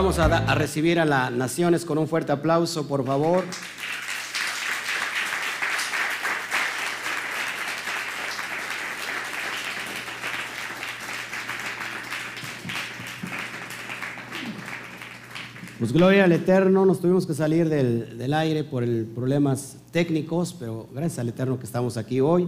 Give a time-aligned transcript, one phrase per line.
[0.00, 3.42] Vamos a, recibir a las naciones con un fuerte aplauso, por favor.
[15.80, 20.86] Pues gloria al Eterno, nos tuvimos que salir del, aire por el, problemas técnicos, pero
[20.92, 22.46] gracias al Eterno que estamos aquí hoy.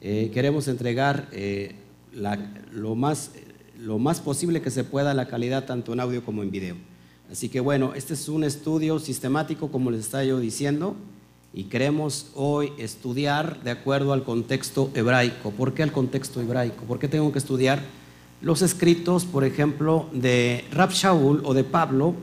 [0.00, 1.74] Eh, queremos entregar eh,
[2.12, 3.32] lo, más,
[3.86, 6.74] lo más posible que se pueda la calidad tanto en audio como en video.
[7.30, 10.96] Así que bueno, este es un estudio sistemático, como les estaba yo diciendo,
[11.54, 15.52] y queremos hoy estudiar de acuerdo al contexto hebraico.
[15.52, 16.82] ¿Por qué al contexto hebraico?
[16.84, 17.80] ¿Por qué tengo que estudiar
[18.42, 22.14] los escritos, por ejemplo, de Rab Shaul o de Pablo?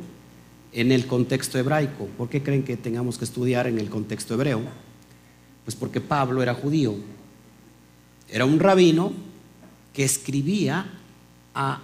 [0.76, 2.08] en el contexto hebraico.
[2.18, 4.60] ¿Por qué creen que tengamos que estudiar en el contexto hebreo?
[5.64, 6.96] Pues porque Pablo era judío.
[8.28, 9.14] Era un rabino
[9.94, 10.88] que escribía
[11.54, 11.82] a,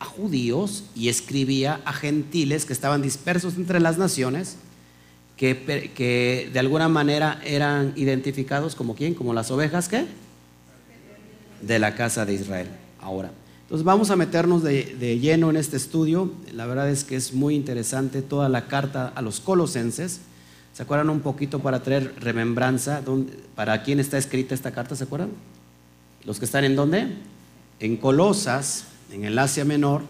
[0.00, 4.56] judíos y escribía a gentiles que estaban dispersos entre las naciones,
[5.38, 10.04] que, que de alguna manera eran identificados como quién, como las ovejas ¿qué?
[11.62, 12.68] de la casa de Israel.
[13.00, 13.30] Ahora,
[13.64, 16.30] entonces vamos a meternos de, lleno en este estudio.
[16.52, 20.20] La verdad es que es muy interesante toda la carta a los colosenses.
[20.74, 23.02] ¿Se acuerdan un poquito para traer remembranza?
[23.54, 24.94] ¿Para quién está escrita esta carta?
[24.96, 25.30] ¿Se acuerdan?
[26.24, 27.08] Los que están en dónde?
[27.80, 30.02] En Colosas, en el Asia Menor,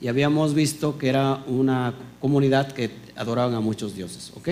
[0.00, 4.32] y habíamos visto que era una comunidad que adoraban a muchos dioses.
[4.36, 4.48] ¿Ok?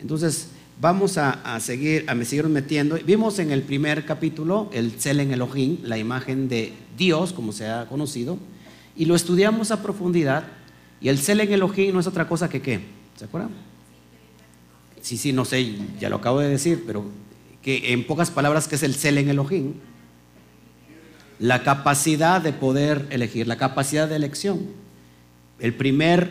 [0.00, 0.48] Entonces,
[0.80, 2.96] Vamos a, seguir, a seguir metiendo.
[3.04, 7.84] Vimos en el primer capítulo el Selen Elohim, la imagen de Dios, como se ha
[7.84, 8.38] conocido,
[8.96, 10.44] y lo estudiamos a profundidad.
[11.02, 12.80] Y el Selen Elohim no es otra cosa que qué.
[13.16, 13.50] ¿Se acuerdan?
[15.02, 17.04] Sí, sí, no sé, ya lo acabo de decir, pero
[17.60, 19.74] que en pocas palabras, ¿qué es el Selen Elohim?
[21.40, 24.60] La capacidad de poder elegir, la capacidad de elección.
[25.58, 26.30] El primer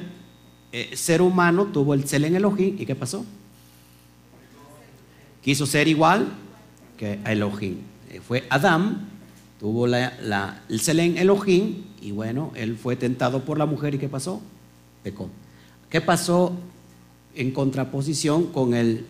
[0.72, 3.26] eh, ser humano tuvo el Selen Elohim, ¿y qué pasó?
[5.42, 6.28] quiso ser igual
[6.98, 7.78] que Elohim.
[8.12, 9.08] Eh, fue Adán,
[9.60, 14.10] tuvo la, el Selén Elohim y bueno, él fue tentado por la mujer y ¿qué
[14.10, 14.42] pasó?
[15.04, 15.30] Pecó.
[15.90, 16.54] ¿Qué pasó
[17.36, 19.06] en contraposición con el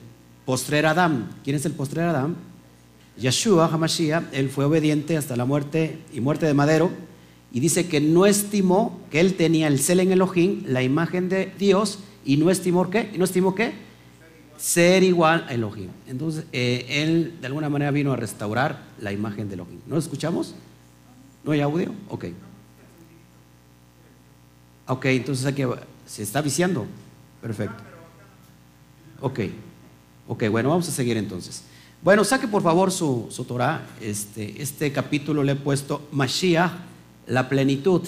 [0.45, 1.29] postrer Adán?
[1.43, 2.35] ¿Quién es el postrer Adán?
[3.19, 6.90] Yeshua Hamashiach, él fue obediente hasta la muerte y muerte de madero
[7.52, 12.00] y dice que no estimó que él tenía el Selén Elohim, la imagen de Dios,
[12.24, 13.74] y no estimó qué, y no estimó qué,
[14.58, 15.90] ser igual a Elohim.
[16.08, 19.79] Entonces, eh, él de alguna manera vino a restaurar la imagen de Elohim.
[19.88, 20.53] ¿No lo escuchamos?
[21.44, 21.91] ¿No hay audio?
[22.09, 22.25] Ok.
[24.88, 25.63] Ok, entonces aquí
[26.06, 26.85] se está viciando.
[27.41, 27.84] Perfecto.
[29.22, 29.40] Ok.
[30.28, 31.63] Ok, bueno, vamos a seguir entonces.
[32.01, 33.85] Bueno, saque por favor su, su Torah.
[34.01, 36.71] Este, este capítulo le he puesto Mashiach,
[37.27, 38.01] la plenitud.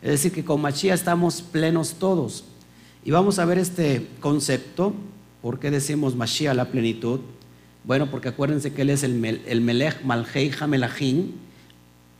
[0.00, 2.44] Es decir, que con Mashiach estamos plenos todos.
[3.04, 4.94] Y vamos a ver este concepto
[5.46, 7.20] ¿Por qué decimos Mashiach la plenitud?
[7.84, 11.34] Bueno, porque acuérdense que él es el, el Melech Malhei Hamelachim,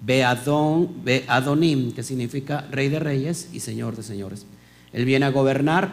[0.00, 4.46] Beadon, Beadonim, que significa rey de reyes y señor de señores.
[4.92, 5.90] Él viene a gobernar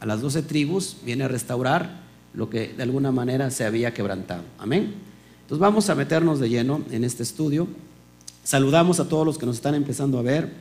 [0.00, 2.02] a las doce tribus, viene a restaurar
[2.34, 4.42] lo que de alguna manera se había quebrantado.
[4.58, 4.94] Amén.
[5.42, 7.68] Entonces vamos a meternos de lleno en este estudio.
[8.44, 10.52] Saludamos a todos los que nos están empezando a ver.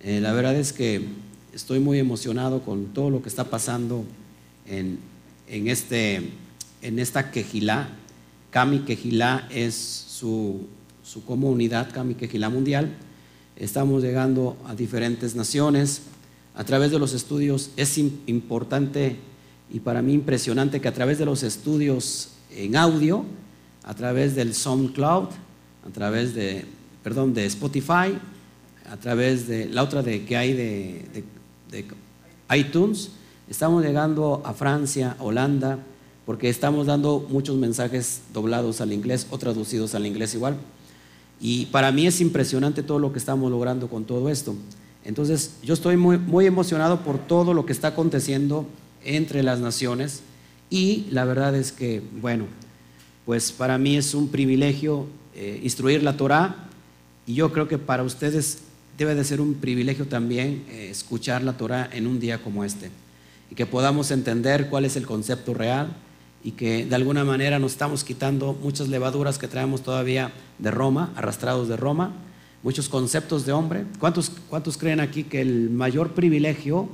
[0.00, 1.04] Eh, la verdad es que
[1.52, 4.04] estoy muy emocionado con todo lo que está pasando
[4.66, 4.98] en,
[5.48, 6.30] en, este,
[6.80, 7.88] en esta quejilá.
[8.50, 10.66] Kami Quejilá es su,
[11.02, 12.92] su comunidad, Kami Quejilá Mundial.
[13.56, 16.02] Estamos llegando a diferentes naciones.
[16.54, 19.16] A través de los estudios es importante
[19.72, 23.24] y para mí impresionante que a través de los estudios en audio,
[23.84, 25.28] a través del SoundCloud,
[25.86, 26.66] a través de,
[27.02, 28.18] perdón, de Spotify,
[28.90, 31.24] a través de la otra de, que hay de,
[32.54, 33.10] iTunes,
[33.50, 35.78] Estamos llegando a Francia, Holanda,
[36.24, 40.56] porque estamos dando muchos mensajes doblados al inglés o traducidos al inglés igual.
[41.38, 44.54] Y para mí es impresionante todo lo que estamos logrando con todo esto.
[45.04, 48.64] Entonces, yo estoy muy, muy emocionado por todo lo que está aconteciendo
[49.04, 50.22] entre las naciones.
[50.70, 52.46] Y la verdad es que, bueno,
[53.24, 56.68] pues para mí es un privilegio eh, instruir la Torah
[57.26, 58.58] y yo creo que para ustedes
[58.98, 62.90] debe de ser un privilegio también eh, escuchar la Torah en un día como este.
[63.50, 65.94] Y que podamos entender cuál es el concepto real
[66.44, 71.12] y que de alguna manera nos estamos quitando muchas levaduras que traemos todavía de Roma,
[71.16, 72.12] arrastrados de Roma,
[72.62, 73.84] muchos conceptos de hombre.
[73.98, 76.88] ¿Cuántos, cuántos creen aquí que el mayor privilegio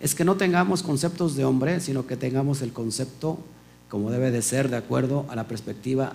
[0.00, 3.38] es que no tengamos conceptos de hombre, sino que tengamos el concepto
[3.88, 6.14] como debe de ser de acuerdo a la perspectiva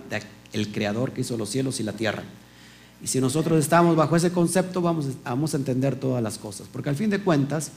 [0.51, 2.24] del creador que hizo los cielos y la tierra?
[3.03, 6.89] Y si nosotros estamos bajo ese concepto, vamos, vamos a entender todas las cosas, porque
[6.89, 7.71] al fin de cuentas,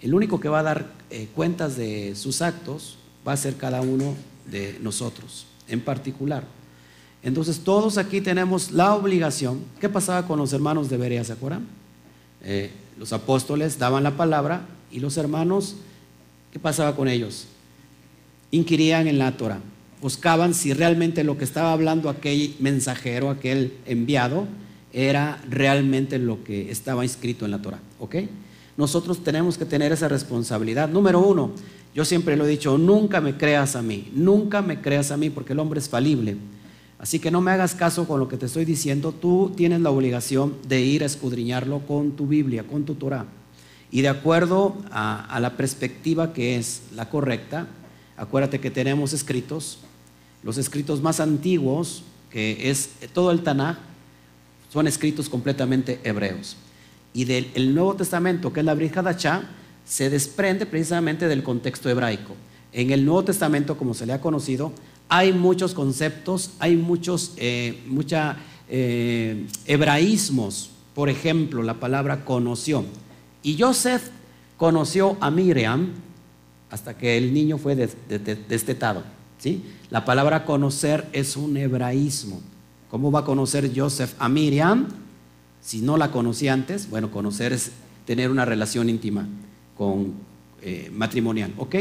[0.00, 3.80] el único que va a dar eh, cuentas de sus actos va a ser cada
[3.80, 4.14] uno
[4.50, 6.44] de nosotros en particular.
[7.22, 9.60] Entonces todos aquí tenemos la obligación.
[9.80, 11.24] ¿Qué pasaba con los hermanos de Berea?
[11.24, 11.66] ¿Se acuerdan?
[12.42, 15.74] Eh, los apóstoles daban la palabra y los hermanos,
[16.52, 17.48] ¿qué pasaba con ellos?
[18.52, 19.58] Inquirían en la Torah,
[20.00, 24.46] buscaban si realmente lo que estaba hablando aquel mensajero, aquel enviado,
[24.92, 27.80] era realmente lo que estaba inscrito en la Torah.
[27.98, 28.16] ¿Ok?
[28.76, 30.88] Nosotros tenemos que tener esa responsabilidad.
[30.88, 31.50] Número uno,
[31.92, 35.28] yo siempre lo he dicho, nunca me creas a mí, nunca me creas a mí
[35.28, 36.36] porque el hombre es falible.
[37.00, 39.90] Así que no me hagas caso con lo que te estoy diciendo, tú tienes la
[39.90, 43.26] obligación de ir a escudriñarlo con tu Biblia, con tu Torah.
[43.94, 47.68] Y de acuerdo a, la perspectiva que es la correcta,
[48.16, 49.78] acuérdate que tenemos escritos,
[50.42, 53.76] los escritos más antiguos, que es todo el Tanaj,
[54.72, 56.56] son escritos completamente hebreos.
[57.12, 58.94] Y del Nuevo Testamento, que es la Brit
[59.84, 62.34] se desprende precisamente del contexto hebraico.
[62.72, 64.72] En el Nuevo Testamento, como se le ha conocido,
[65.08, 67.78] hay muchos conceptos, hay muchos eh,
[68.68, 70.70] eh, hebraísmos.
[70.96, 72.84] Por ejemplo, la palabra conoció.
[73.44, 74.02] Y Joseph
[74.56, 75.90] conoció a Miriam
[76.70, 79.04] hasta que el niño fue destetado.
[79.38, 79.62] ¿sí?
[79.90, 82.40] La palabra conocer es un hebraísmo.
[82.90, 84.88] ¿Cómo va a conocer Joseph a Miriam
[85.60, 86.88] si no la conocía antes?
[86.88, 87.70] Bueno, conocer es
[88.06, 89.28] tener una relación íntima
[89.76, 90.14] con
[90.62, 91.76] eh, matrimonial, ¿ok?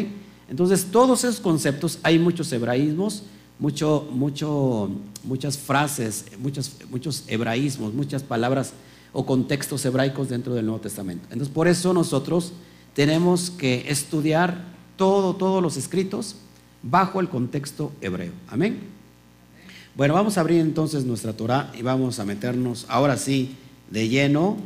[0.50, 3.24] Entonces, todos esos conceptos, hay muchos hebraísmos,
[3.60, 4.89] mucho, mucho,
[5.24, 8.74] muchas frases, muchos, muchos hebraísmos, muchas palabras
[9.13, 11.25] o contextos hebraicos dentro del Nuevo Testamento.
[11.31, 12.54] Entonces, por eso nosotros
[12.95, 14.65] tenemos que estudiar
[14.98, 16.36] todo, todos los escritos
[16.81, 18.33] bajo el contexto hebreo.
[18.48, 18.80] Amén.
[19.95, 23.56] Bueno, vamos a abrir entonces nuestra Torah y vamos a meternos ahora sí
[23.92, 24.57] de lleno.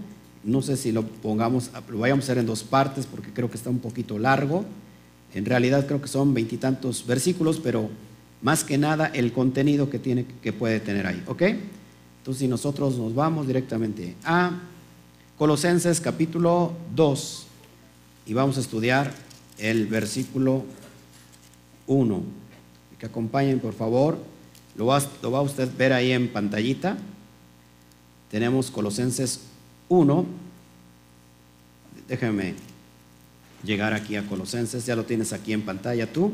[0.43, 3.57] No sé si lo pongamos, lo vayamos a hacer en dos partes porque creo que
[3.57, 4.63] está un poquito largo.
[5.33, 7.89] En realidad creo que son veintitantos versículos, pero
[8.41, 11.21] más que nada el contenido que, tiene, que puede tener ahí.
[11.27, 11.43] ¿Ok?
[12.27, 14.51] Entonces, si nosotros nos vamos directamente a
[15.37, 17.47] Colosenses capítulo 2
[18.25, 19.13] y vamos a estudiar
[19.57, 20.65] el versículo
[21.85, 22.21] 1.
[22.99, 24.17] Que acompañen, por favor.
[24.75, 26.97] Lo va, lo va a usted ver ahí en pantallita.
[28.29, 29.43] Tenemos Colosenses
[29.87, 30.25] 1.
[32.09, 32.55] Déjeme
[33.63, 36.33] llegar aquí a Colosenses, ya lo tienes aquí en pantalla tú.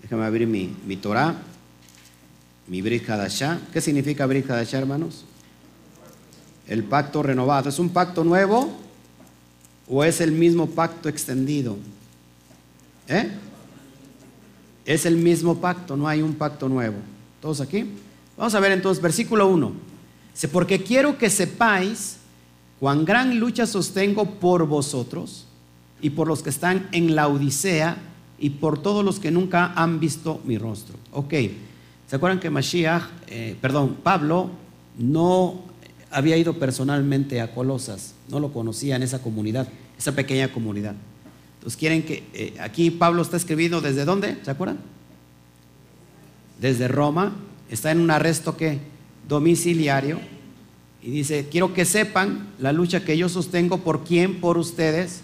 [0.00, 1.36] Déjame abrir mi, mi Torah,
[2.68, 3.60] mi Brit Hadashah.
[3.72, 5.24] ¿Qué significa Brit Hadashah, hermanos?
[6.66, 7.68] El pacto renovado.
[7.68, 8.72] ¿Es un pacto nuevo
[9.88, 11.76] o es el mismo pacto extendido?
[13.08, 13.30] ¿Eh?
[14.84, 16.96] Es el mismo pacto, no hay un pacto nuevo.
[17.40, 17.90] ¿Todos aquí?
[18.36, 19.72] Vamos a ver entonces, versículo 1.
[20.32, 22.18] Dice, porque quiero que sepáis
[22.78, 25.46] cuán gran lucha sostengo por vosotros
[26.00, 27.96] y por los que están en la Odisea
[28.38, 30.96] y por todos los que nunca han visto mi rostro.
[31.12, 31.34] Ok,
[32.08, 34.50] ¿se acuerdan que Mashiach, eh, perdón, Pablo
[34.98, 35.62] no
[36.10, 40.94] había ido personalmente a Colosas, no lo conocía en esa comunidad, esa pequeña comunidad.
[41.58, 44.78] Entonces quieren que, eh, aquí Pablo está escribiendo desde dónde, ¿se acuerdan?
[46.60, 47.34] Desde Roma,
[47.70, 48.78] está en un arresto que
[49.28, 50.20] domiciliario.
[51.02, 53.78] Y dice, quiero que sepan la lucha que yo sostengo.
[53.78, 55.20] Por quién, por ustedes,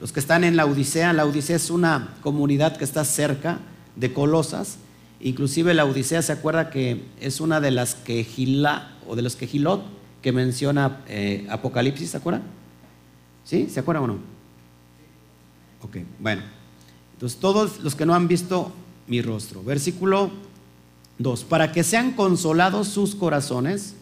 [0.00, 3.58] los que están en la Odisea, la Odisea es una comunidad que está cerca
[3.96, 4.78] de Colosas.
[5.22, 9.36] Inclusive la Odisea se acuerda que es una de las que Gilá o de los
[9.36, 9.82] que Gilot
[10.20, 12.42] que menciona eh, Apocalipsis, ¿se acuerdan?
[13.44, 13.68] ¿Sí?
[13.68, 14.18] ¿Se acuerdan o no?
[15.82, 16.42] Ok, bueno.
[17.14, 18.72] Entonces todos los que no han visto
[19.06, 19.62] mi rostro.
[19.62, 20.30] Versículo
[21.18, 21.44] 2.
[21.44, 23.94] Para que sean consolados sus corazones,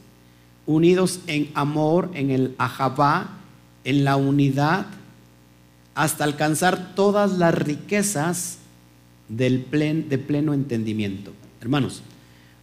[0.67, 3.39] unidos en amor, en el ajabá,
[3.85, 4.87] en la unidad
[5.95, 8.60] hasta alcanzar todas las riquezas
[9.31, 9.65] del
[10.09, 11.33] de pleno entendimiento.
[11.61, 12.03] Hermanos,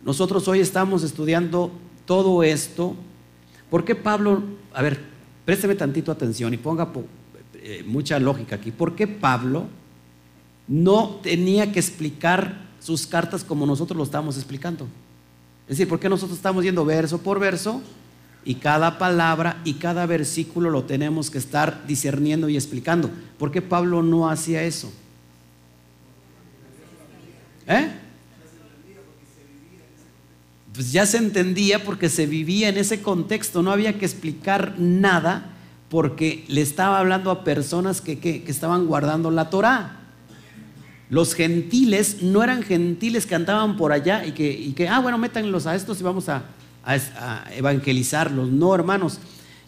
[0.03, 1.71] nosotros hoy estamos estudiando
[2.05, 2.95] todo esto.
[3.69, 4.43] ¿Por qué Pablo,
[4.73, 4.99] a ver,
[5.45, 6.91] présteme tantito atención y ponga
[7.55, 9.65] eh, mucha lógica aquí, ¿por qué Pablo
[10.67, 14.87] no tenía que explicar sus cartas como nosotros lo estamos explicando?
[15.63, 17.81] Es decir, ¿por qué nosotros estamos yendo verso por verso
[18.43, 23.09] y cada palabra y cada versículo lo tenemos que estar discerniendo y explicando.
[23.37, 24.89] ¿Por qué Pablo no hacía eso?
[27.67, 27.89] ¿Eh?
[30.73, 35.53] Pues ya se entendía porque se vivía en ese contexto, no había que explicar nada
[35.89, 40.01] porque le estaba hablando a personas que, estaban guardando la Torah.
[41.09, 45.17] Los gentiles no eran gentiles que andaban por allá y que, y que ah, bueno,
[45.17, 46.43] métanlos a estos y vamos a,
[46.85, 48.49] a, evangelizarlos.
[48.49, 49.19] No, hermanos.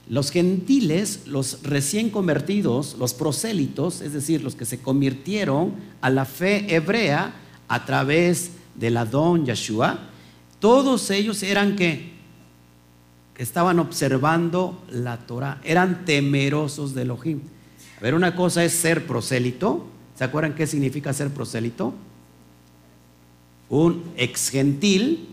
[0.09, 6.25] Los gentiles, los recién convertidos, los prosélitos, es decir, los que se convirtieron a la
[6.25, 7.33] fe hebrea
[7.69, 9.99] a través de la don Yeshua,
[10.59, 12.11] todos ellos eran que
[13.37, 17.39] estaban observando la Torah, eran temerosos de Elohim.
[17.97, 19.85] A ver, una cosa es ser prosélito.
[20.15, 21.93] ¿Se acuerdan qué significa ser prosélito?
[23.69, 25.29] Un ex gentil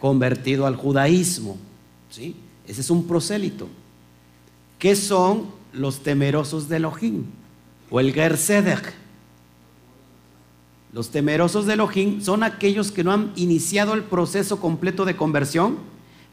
[0.00, 1.56] convertido al judaísmo.
[2.10, 2.34] ¿sí?
[2.66, 3.68] Ese es un prosélito.
[4.78, 7.24] ¿Qué son los temerosos de Elohim?
[7.90, 8.94] O el Gersedech.
[10.92, 15.76] Los temerosos de Elohim son aquellos que no han iniciado el proceso completo de conversión,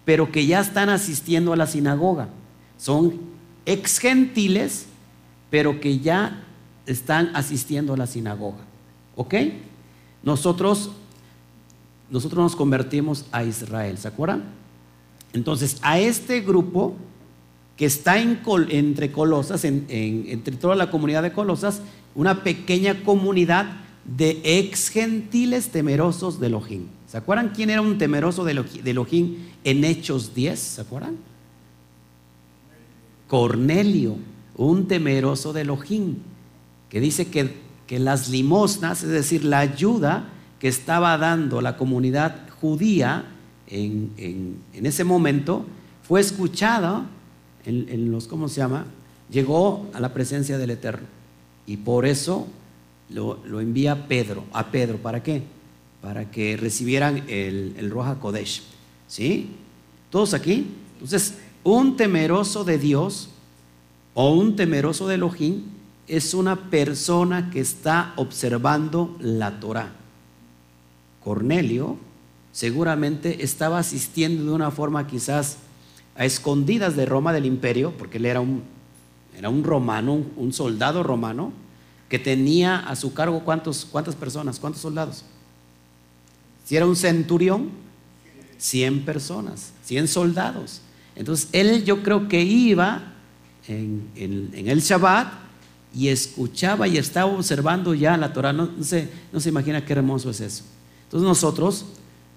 [0.05, 2.29] pero que ya están asistiendo a la sinagoga.
[2.77, 3.19] Son
[3.65, 4.85] ex gentiles,
[5.50, 6.43] pero que ya
[6.85, 8.59] están asistiendo a la sinagoga.
[9.15, 9.33] ¿Ok?
[10.24, 10.91] Nosotros,
[12.09, 14.43] nosotros nos convertimos a Israel, ¿se acuerdan?
[15.33, 16.95] Entonces, a este grupo
[17.75, 21.81] que está entre Colosas, entre toda la comunidad de Colosas,
[22.13, 26.88] una pequeña comunidad de ex gentiles temerosos de Elohim.
[27.07, 30.59] ¿Se acuerdan quién era un temeroso de Elohim en Hechos 10?
[30.59, 31.17] ¿Se acuerdan?
[33.27, 34.17] Cornelio,
[34.55, 36.17] un temeroso de Elohim,
[36.89, 37.55] que dice que,
[37.88, 43.25] que las limosnas, es decir, la ayuda que estaba dando la comunidad judía
[43.67, 45.65] en, en ese momento,
[46.07, 47.07] fue escuchada
[47.65, 48.85] en, los, ¿cómo se llama?
[49.29, 51.07] Llegó a la presencia del Eterno.
[51.65, 52.47] Y por eso
[53.09, 54.97] lo, envía Pedro, a Pedro.
[54.97, 55.43] ¿Para qué?
[56.01, 58.63] Para que recibieran el, el Roja Kodesh.
[59.07, 59.50] ¿Sí?
[60.09, 60.67] ¿Todos aquí?
[60.93, 63.29] Entonces, un temeroso de Dios
[64.13, 65.63] o un temeroso de Elohim
[66.07, 69.91] es una persona que está observando la Torah.
[71.24, 71.97] Cornelio
[72.51, 75.57] seguramente estaba asistiendo de una forma quizás
[76.15, 78.63] a escondidas de Roma del imperio, porque él era un,
[79.38, 81.51] era un romano, un, soldado romano,
[82.15, 85.25] que tenía a su cargo ¿cuántos, cuántas personas, cuántos soldados.
[86.63, 87.72] Si era un centurión,
[88.57, 90.79] 100 personas, 100 soldados.
[91.17, 93.12] Entonces él yo creo que iba
[93.67, 95.27] en, el Shabbat
[95.93, 98.53] y escuchaba y estaba observando ya la Torah.
[98.53, 100.63] No, se, no se imagina qué hermoso es eso.
[101.03, 101.84] Entonces nosotros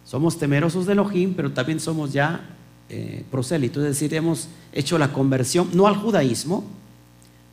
[0.05, 2.41] somos temerosos de Elohim, pero también somos ya
[2.89, 6.65] eh, prosélito, es decir, hemos hecho la conversión no al judaísmo,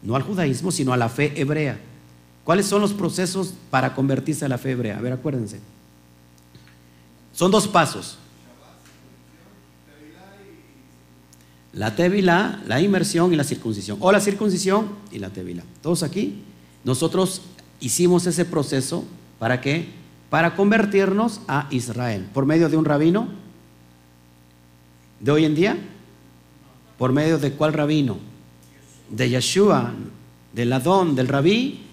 [0.01, 1.79] no al judaísmo, sino a la fe hebrea.
[2.45, 4.73] ¿Cuáles son los procesos para convertirse a la fe?
[4.73, 5.59] A ver, acuérdense.
[7.33, 8.19] Son dos pasos.
[11.73, 13.97] La tevilá, la inmersión y la circuncisión.
[13.99, 15.63] O la circuncisión y la tevilá.
[15.81, 16.43] Todos aquí.
[16.83, 17.41] Nosotros
[17.79, 19.03] hicimos ese proceso
[19.39, 19.89] para qué?
[20.29, 22.27] Para convertirnos a Israel.
[22.31, 23.27] Por medio de un rabino
[25.19, 25.77] de hoy en día?
[26.99, 28.19] ¿Por medio de cuál rabino?
[29.09, 29.93] De Yeshua,
[30.53, 31.84] del Adón, del rabí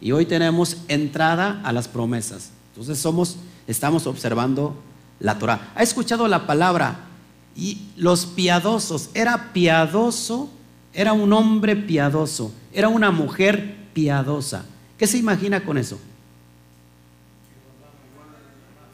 [0.00, 2.50] Y hoy tenemos entrada a las promesas.
[2.72, 3.36] Entonces somos,
[3.66, 4.74] estamos observando
[5.20, 5.72] la Torah.
[5.74, 7.06] ¿Ha escuchado la palabra?
[7.54, 10.50] Y los piadosos, era piadoso,
[10.92, 14.64] era un hombre piadoso, era una mujer piadosa.
[14.98, 15.98] ¿Qué se imagina con eso?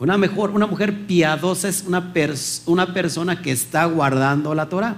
[0.01, 2.13] Una, mejor, una mujer piadosa es una,
[2.67, 4.97] una persona que está guardando la Torah.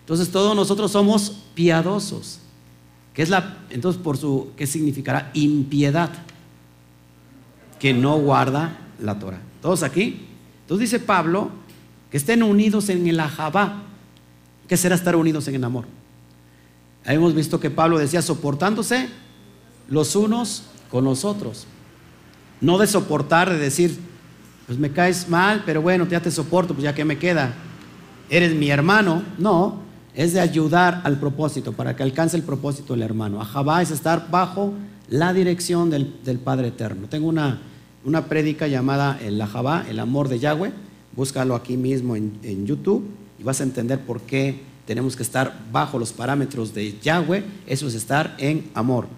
[0.00, 2.40] Entonces todos nosotros somos piadosos.
[3.16, 5.30] ¿Qué es la, entonces, por su, ¿qué significará?
[5.32, 6.10] Impiedad.
[7.78, 9.40] Que no guarda la Torah.
[9.62, 10.26] ¿Todos aquí?
[10.60, 11.50] Entonces dice Pablo
[12.10, 13.84] que estén unidos en el ajabá.
[14.68, 15.86] ¿Qué será estar unidos en el amor?
[17.06, 19.08] Hemos visto que Pablo decía soportándose
[19.88, 21.66] los unos con los otros.
[22.60, 23.98] No de soportar, de decir,
[24.66, 27.54] pues me caes mal, pero bueno, ya te soporto, pues ya que me queda,
[28.28, 29.22] eres mi hermano.
[29.38, 29.85] No,
[30.16, 33.40] es de ayudar al propósito, para que alcance el propósito del hermano.
[33.40, 34.72] Ajabá es estar bajo
[35.10, 36.06] la dirección del,
[36.42, 37.06] Padre Eterno.
[37.08, 37.60] Tengo una,
[38.02, 40.72] una prédica llamada el Ajabá, el amor de Yahweh.
[41.14, 43.06] Búscalo aquí mismo en, en YouTube
[43.38, 47.44] y vas a entender por qué tenemos que estar bajo los parámetros de Yahweh.
[47.66, 49.08] Eso es estar en amor.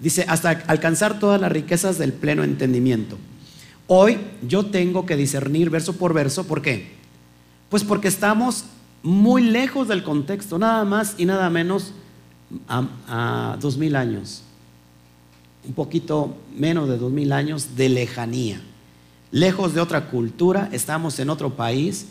[0.00, 3.18] Dice, hasta alcanzar todas las riquezas del pleno entendimiento.
[3.88, 6.92] Hoy yo tengo que discernir verso por verso, ¿por qué?
[7.70, 8.64] Pues porque estamos
[9.08, 11.92] muy lejos del contexto, nada más y nada menos
[12.68, 14.42] a, dos mil años,
[15.66, 18.60] un poquito menos de dos mil años de lejanía,
[19.30, 22.06] lejos de otra cultura, estamos en otro país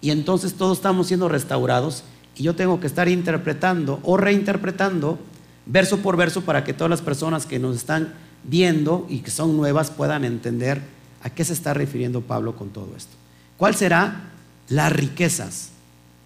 [0.00, 2.04] y entonces todos estamos siendo restaurados
[2.36, 5.18] y yo tengo que estar interpretando o reinterpretando
[5.66, 8.14] verso por verso para que todas las personas que nos están
[8.44, 10.80] viendo y que son nuevas puedan entender
[11.22, 13.12] ¿A qué se está refiriendo Pablo con todo esto?
[13.56, 14.30] ¿Cuál será
[14.68, 15.70] las riquezas?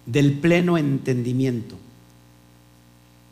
[0.05, 1.75] Del pleno entendimiento,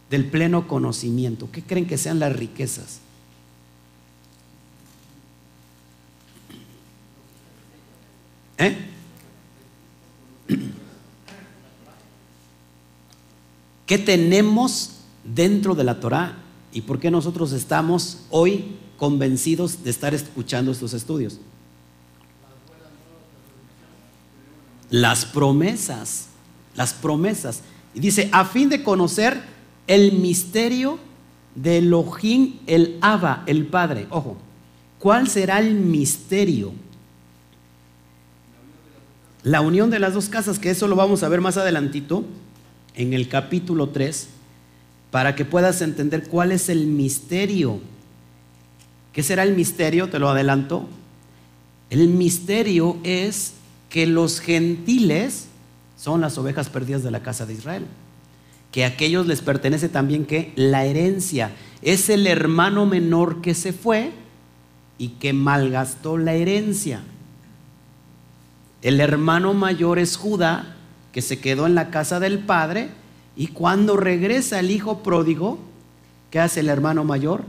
[0.09, 1.49] del pleno conocimiento.
[1.51, 2.99] ¿Qué creen que sean las riquezas?
[8.57, 8.77] ¿Eh?
[13.85, 14.91] ¿Qué tenemos
[15.23, 16.37] dentro de la Torah
[16.71, 21.39] y por qué nosotros estamos hoy convencidos de estar escuchando estos estudios?
[24.89, 26.27] Las promesas,
[26.75, 27.61] las promesas.
[27.93, 29.41] Y dice, a fin de conocer
[29.87, 30.99] el misterio
[31.55, 34.07] de Elohim, el Abba, el Padre.
[34.09, 34.37] Ojo,
[34.99, 36.71] ¿cuál será el misterio?
[39.43, 42.23] La unión de las dos casas, que eso lo vamos a ver más adelantito
[42.95, 44.29] en el capítulo 3,
[45.11, 47.79] para que puedas entender cuál es el misterio.
[49.11, 50.09] ¿Qué será el misterio?
[50.09, 50.87] Te lo adelanto.
[51.89, 53.53] El misterio es
[53.89, 55.47] que los gentiles
[56.03, 57.85] son las ovejas perdidas de la casa de Israel.
[58.73, 63.71] Que a aquellos les pertenece también que la herencia es el hermano menor que se
[63.71, 64.11] fue
[64.97, 66.99] y que malgastó la herencia.
[68.81, 70.75] El hermano mayor es Judá,
[71.13, 72.89] que se quedó en la casa del padre,
[73.37, 75.57] y cuando regresa el hijo pródigo,
[76.31, 77.45] ¿qué hace el hermano mayor?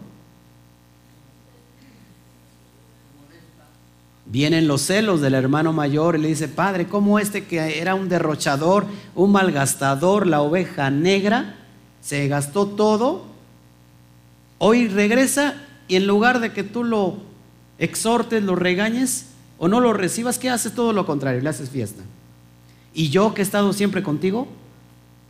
[4.34, 8.08] Vienen los celos del hermano mayor y le dice, padre, ¿cómo este que era un
[8.08, 11.54] derrochador, un malgastador, la oveja negra,
[12.00, 13.26] se gastó todo?
[14.58, 15.54] Hoy regresa
[15.86, 17.18] y en lugar de que tú lo
[17.78, 20.74] exhortes, lo regañes o no lo recibas, ¿qué haces?
[20.74, 22.02] Todo lo contrario, le haces fiesta.
[22.92, 24.48] Y yo que he estado siempre contigo,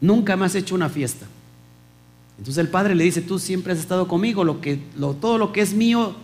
[0.00, 1.26] nunca me has hecho una fiesta.
[2.38, 4.80] Entonces el padre le dice, tú siempre has estado conmigo, lo que,
[5.20, 6.14] todo lo que es mío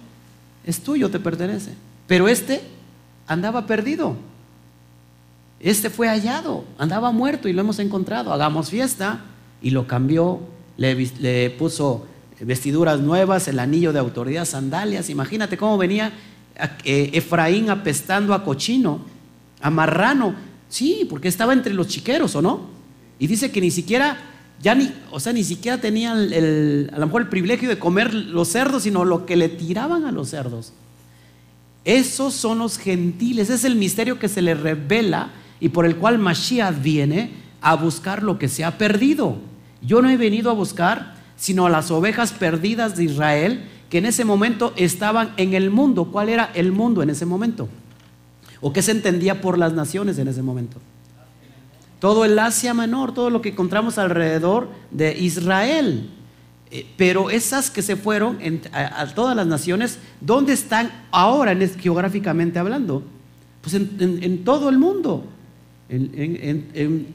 [0.65, 1.75] es tuyo, te pertenece.
[2.11, 2.61] Pero este
[3.29, 4.17] andaba perdido.
[5.61, 8.33] Este fue hallado, andaba muerto y lo hemos encontrado.
[8.33, 9.21] Hagamos fiesta
[9.63, 10.41] y lo cambió,
[10.77, 12.09] le, puso
[12.41, 15.09] vestiduras nuevas, el anillo de autoridad, sandalias.
[15.09, 16.13] Imagínate cómo venía
[16.83, 19.03] eh, Efraín apestando a cochino,
[19.61, 20.35] a marrano.
[20.69, 22.71] Sí, porque estaba entre los chiqueros, ¿o no?
[23.21, 24.19] Y dice que ni siquiera,
[24.61, 28.13] ya ni, o sea, ni siquiera tenía el, a lo mejor el privilegio de comer
[28.13, 30.73] los cerdos, sino lo que le tiraban a los cerdos.
[31.85, 36.19] Esos son los gentiles, es el misterio que se le revela y por el cual
[36.19, 39.37] Mashiach viene a buscar lo que se ha perdido.
[39.83, 44.07] Yo no he venido a buscar sino a las ovejas perdidas de Israel que en
[44.07, 46.07] ese momento estaban en el mundo.
[46.13, 47.69] ¿Cuál era el mundo en ese momento?
[48.61, 50.77] ¿O qué se entendía por las naciones en ese momento?
[51.99, 56.11] Todo el Asia Menor, todo lo que encontramos alrededor de Israel.
[56.71, 58.39] Eh, pero esas que se fueron
[58.73, 63.03] a, todas las naciones, ¿dónde están ahora geográficamente hablando?
[63.61, 65.25] Pues en, todo el mundo,
[65.89, 67.15] en,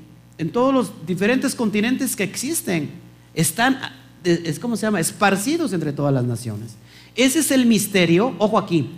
[0.51, 2.89] todos los diferentes continentes que existen.
[3.33, 3.79] Están,
[4.23, 6.75] es como se llama, esparcidos entre todas las naciones.
[7.15, 8.89] Ese es el misterio, ojo aquí,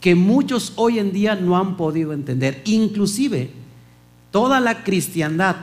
[0.00, 2.60] que muchos hoy en día no han podido entender.
[2.66, 3.50] Inclusive,
[4.30, 5.56] toda la cristiandad,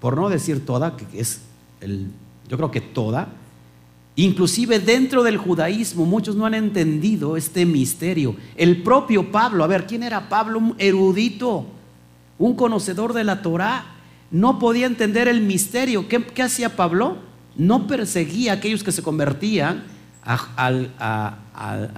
[0.00, 1.40] por no decir toda, que es
[2.48, 3.28] yo creo que toda,
[4.16, 8.36] inclusive dentro del judaísmo, muchos no han entendido este misterio.
[8.56, 10.58] El propio Pablo, a ver, ¿quién era Pablo?
[10.58, 11.66] Un erudito,
[12.38, 13.86] un conocedor de la Torá,
[14.30, 16.08] no podía entender el misterio.
[16.08, 17.18] ¿Qué, hacía Pablo?
[17.56, 19.84] No perseguía a aquellos que se convertían
[20.24, 21.38] a,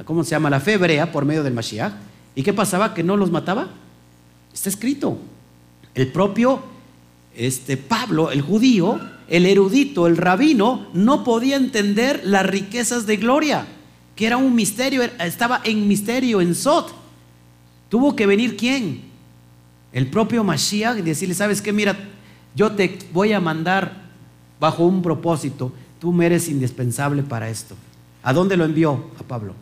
[0.04, 0.50] ¿cómo se llama?
[0.50, 1.92] La fe hebrea por medio del Mashiach.
[2.34, 2.92] ¿Y qué pasaba?
[2.92, 3.68] ¿Que no los mataba?
[4.52, 5.18] Está escrito.
[5.94, 6.62] El propio
[7.34, 13.66] este, Pablo, el judío, el erudito, el rabino, no podía entender las riquezas de gloria,
[14.14, 16.92] que era un misterio, estaba en misterio, en Sot.
[17.88, 19.02] Tuvo que venir quién?
[19.92, 21.72] El propio Mashiach y decirle, ¿sabes qué?
[21.72, 21.96] Mira,
[22.54, 24.06] yo te voy a mandar
[24.58, 27.74] bajo un propósito, tú me eres indispensable para esto.
[28.22, 29.54] ¿A dónde lo envió a Pablo?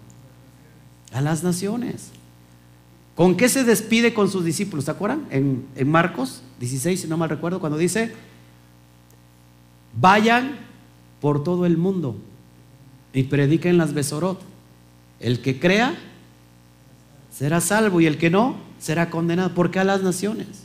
[1.12, 2.10] A las naciones.
[3.14, 4.86] ¿Con qué se despide con sus discípulos?
[4.86, 5.26] ¿Se acuerdan?
[5.30, 8.12] En, Marcos 16, si no mal recuerdo, cuando dice,
[10.00, 10.56] vayan
[11.20, 12.16] por todo el mundo
[13.12, 14.40] y prediquen las Besorot.
[15.20, 15.94] El que crea
[17.30, 19.54] será salvo y el que no será condenado.
[19.54, 20.64] ¿Por qué a las naciones?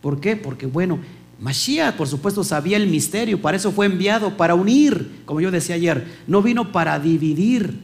[0.00, 0.36] ¿Por qué?
[0.36, 0.98] Porque bueno,
[1.40, 5.74] Mashiach, por supuesto, sabía el misterio, para eso fue enviado, para unir, como yo decía
[5.74, 7.80] ayer, no vino para dividir.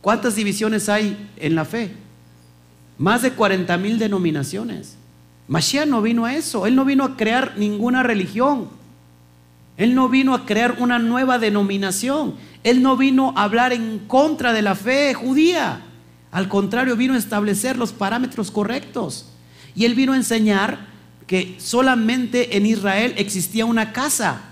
[0.00, 1.92] ¿Cuántas divisiones hay en la fe?
[2.98, 4.96] Más de 40 mil denominaciones.
[5.48, 8.68] Mashiach no vino a eso, él no vino a crear ninguna religión,
[9.80, 14.52] él no vino a crear una nueva denominación, él no vino a hablar en contra
[14.52, 15.80] de la fe judía,
[16.30, 19.26] al contrario, vino a establecer los parámetros correctos
[19.74, 20.86] y él vino a enseñar
[21.26, 24.42] que solamente en Israel existía una casa.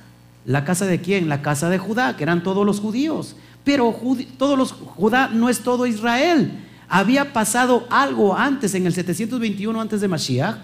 [0.47, 1.29] ¿La casa de quién?
[1.29, 3.37] La casa de Judá, que eran todos los judíos.
[3.65, 3.95] Pero
[4.39, 6.65] todos los Judá no es todo Israel.
[6.89, 10.57] Había pasado algo antes, en el 721 antes de Mashiach,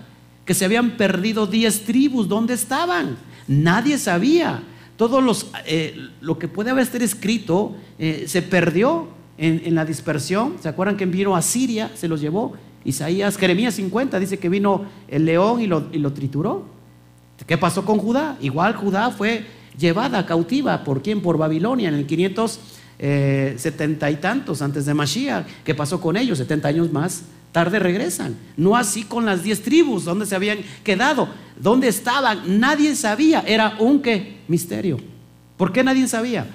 [0.47, 2.29] que se habían perdido 10 tribus.
[2.29, 3.19] ¿Dónde estaban?
[3.49, 4.63] Nadie sabía.
[4.97, 10.55] Todos los, eh, lo que puede haber escrito eh, se perdió en, la dispersión.
[10.61, 11.91] ¿Se acuerdan que vino a Siria?
[11.95, 12.55] Se los llevó.
[12.85, 16.65] Isaías, Jeremías 50 dice que vino el león y lo, y lo trituró.
[17.47, 18.39] ¿Qué pasó con Judá?
[18.41, 19.45] Igual Judá fue
[19.79, 20.85] llevada cautiva.
[20.85, 21.21] ¿Por quién?
[21.21, 25.47] Por Babilonia en el 570 y tantos antes de Mashiach.
[25.65, 26.39] ¿Qué pasó con ellos?
[26.39, 28.35] 70 años más tarde regresan.
[28.57, 33.77] No así con las diez tribus, donde se habían quedado, dónde estaban, nadie sabía, era
[33.79, 34.99] un qué misterio.
[35.57, 36.49] ¿Por qué nadie sabía?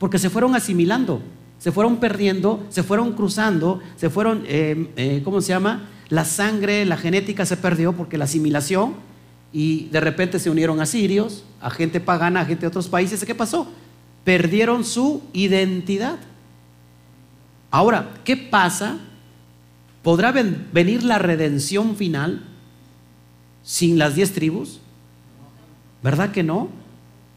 [0.00, 1.22] Porque se fueron asimilando,
[1.60, 5.88] se fueron perdiendo, se fueron cruzando, se fueron, eh, eh, ¿cómo se llama?
[6.08, 8.94] La sangre, la genética se perdió porque la asimilación
[9.52, 13.24] y de repente se unieron a sirios, a gente pagana, a gente de otros países.
[13.24, 13.68] ¿Qué pasó?
[14.24, 16.18] Perdieron su identidad.
[17.70, 18.98] Ahora, ¿qué pasa
[20.06, 22.44] ¿Podrá venir la redención final
[23.64, 24.78] sin las diez tribus?
[26.00, 26.68] ¿Verdad que no?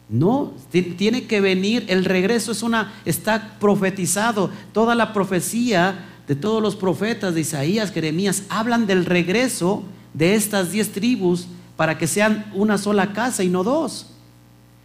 [0.08, 4.52] No, tiene que venir el regreso, es una, está profetizado.
[4.72, 9.82] Toda la profecía de todos los profetas de Isaías, Jeremías, hablan del regreso
[10.14, 14.12] de estas diez tribus para que sean una sola casa y no dos.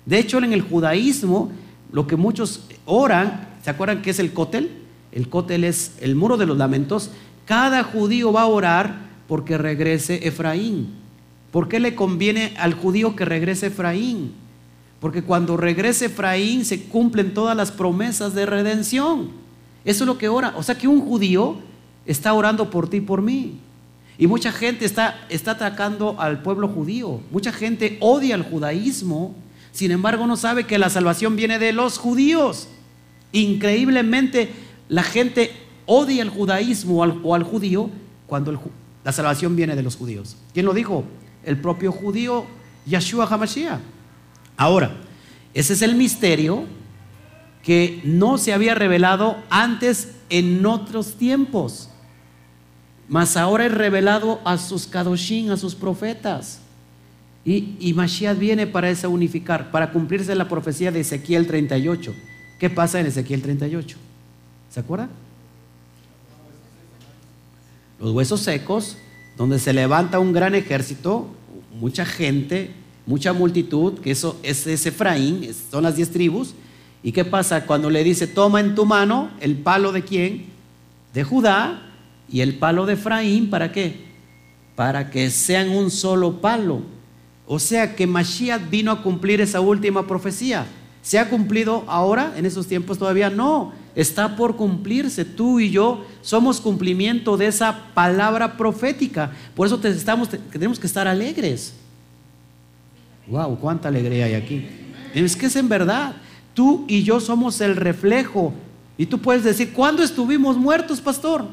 [0.06, 1.52] De hecho, en el judaísmo,
[1.92, 4.70] lo que muchos oran, ¿se acuerdan qué es el cótel?
[5.12, 7.10] El cótel es el muro de los lamentos,
[7.44, 10.94] cada judío va a orar porque regrese Efraín.
[11.50, 14.32] ¿Por qué le conviene al judío que regrese Efraín?
[15.00, 19.30] Porque cuando regrese Efraín se cumplen todas las promesas de redención.
[19.84, 20.54] Eso es lo que ora.
[20.56, 21.58] O sea que un judío
[22.06, 23.58] está orando por ti y por mí.
[24.16, 27.20] Y mucha gente está, está atacando al pueblo judío.
[27.30, 29.34] Mucha gente odia al judaísmo.
[29.72, 32.68] Sin embargo, no sabe que la salvación viene de los judíos.
[33.32, 34.52] Increíblemente,
[34.88, 35.50] la gente
[35.86, 37.90] odia el judaísmo o al, judío
[38.26, 38.58] cuando
[39.04, 40.36] la salvación viene de los judíos.
[40.52, 41.04] ¿Quién lo dijo?
[41.44, 42.46] El propio judío
[42.86, 43.80] Yeshua HaMashiach.
[44.56, 44.92] Ahora,
[45.52, 46.64] ese es el misterio
[47.62, 51.88] que no se había revelado antes en otros tiempos.
[53.08, 56.60] Mas ahora es revelado a sus kadoshim, a sus profetas.
[57.44, 62.14] Y, y Mashiach viene para esa unificar, para cumplirse la profecía de Ezequiel 38.
[62.58, 63.96] ¿Qué pasa en Ezequiel 38?
[64.70, 65.10] ¿Se acuerdan?
[68.04, 68.98] Los huesos secos,
[69.38, 71.26] donde se levanta un gran ejército,
[71.80, 72.70] mucha gente,
[73.06, 76.54] mucha multitud, que eso es, Efraín, son las diez tribus.
[77.02, 80.44] ¿Y qué pasa cuando le dice, toma en tu mano el palo de quién?
[81.14, 81.80] De Judá
[82.28, 84.04] y el palo de Efraín, ¿para qué?
[84.76, 86.82] Para que sean un solo palo.
[87.46, 90.66] O sea que Mashiach vino a cumplir esa última profecía.
[91.00, 92.34] ¿Se ha cumplido ahora?
[92.36, 95.24] En esos tiempos todavía no está por cumplirse.
[95.24, 99.32] Tú y yo somos cumplimiento de esa palabra profética.
[99.54, 101.74] Por eso tenemos que estar alegres.
[103.26, 104.66] Wow, cuánta alegría hay aquí.
[105.14, 106.16] Es que es en verdad.
[106.54, 108.52] Tú y yo somos el reflejo.
[108.96, 111.46] Y tú puedes decir, ¿cuándo estuvimos muertos, pastor?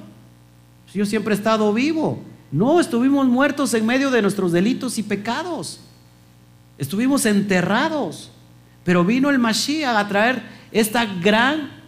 [0.93, 2.21] Yo siempre he estado vivo.
[2.51, 5.79] No, estuvimos muertos en medio de nuestros delitos y pecados.
[6.77, 8.31] Estuvimos enterrados.
[8.83, 11.80] Pero vino el Mashiach a traer esta gran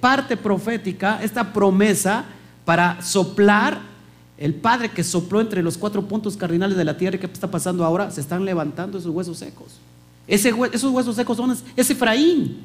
[0.00, 2.24] parte profética, esta promesa
[2.64, 3.94] para soplar.
[4.36, 7.84] El Padre que sopló entre los cuatro puntos cardinales de la tierra, ¿qué está pasando
[7.84, 8.10] ahora?
[8.10, 9.78] Se están levantando esos huesos secos.
[10.26, 12.58] esos huesos secos son es Efraín.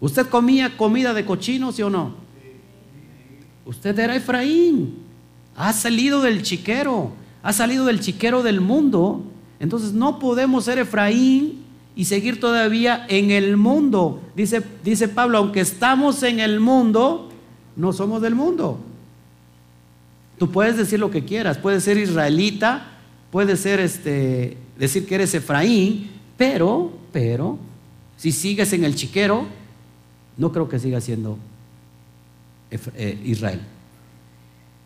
[0.00, 2.14] ¿Usted comía comida de cochino, sí o no?
[3.66, 4.94] Usted era Efraín.
[5.56, 7.12] Ha salido del chiquero.
[7.42, 9.24] Ha salido del chiquero del mundo.
[9.60, 11.65] Entonces no podemos ser Efraín
[11.96, 14.22] y seguir todavía en el mundo.
[14.36, 17.30] Dice, dice Pablo, aunque estamos en el mundo,
[17.74, 18.78] no somos del mundo.
[20.38, 22.98] Tú puedes decir lo que quieras, puedes ser israelita,
[23.30, 27.58] puedes ser este, decir que eres Efraín, pero, pero,
[28.18, 29.46] si sigues en el chiquero,
[30.36, 31.38] no creo que sigas siendo
[32.70, 33.62] eh, Israel.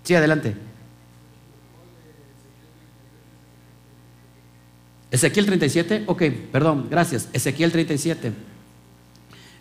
[0.04, 0.69] Sí, adelante.
[5.10, 7.28] Ezequiel 37, ok, perdón, gracias.
[7.32, 8.32] Ezequiel 37.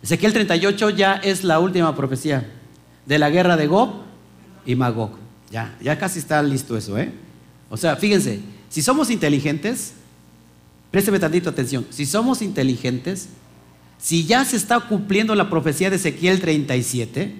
[0.02, 2.48] Ezequiel 38 ya es la última profecía
[3.06, 4.02] de la guerra de Gog
[4.64, 5.12] y Magog.
[5.50, 7.12] Ya, ya casi está listo eso, ¿eh?
[7.68, 9.94] O sea, fíjense, si somos inteligentes,
[10.90, 13.28] présteme tantito atención, si somos inteligentes,
[13.98, 17.34] si ya se está cumpliendo la profecía de Ezequiel 37,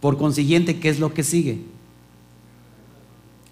[0.00, 1.60] por consiguiente, ¿qué es lo que sigue?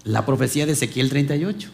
[0.03, 1.69] La profecía de Ezequiel 38.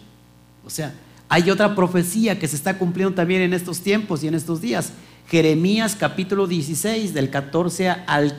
[0.70, 0.94] sea,
[1.32, 4.92] hay otra profecía que se está cumpliendo también en estos tiempos y en estos días.
[5.30, 8.38] Jeremías capítulo 16, del 14 al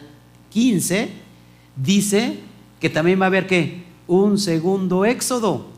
[0.50, 1.09] 15,
[1.74, 2.40] dice
[2.81, 5.68] que también va a haber que un segundo éxodo